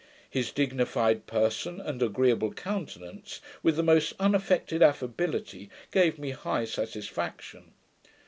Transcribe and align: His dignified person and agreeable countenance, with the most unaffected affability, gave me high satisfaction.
His 0.31 0.51
dignified 0.51 1.27
person 1.27 1.79
and 1.79 2.01
agreeable 2.01 2.51
countenance, 2.53 3.39
with 3.61 3.75
the 3.75 3.83
most 3.83 4.13
unaffected 4.19 4.81
affability, 4.81 5.69
gave 5.91 6.17
me 6.17 6.31
high 6.31 6.65
satisfaction. 6.65 7.73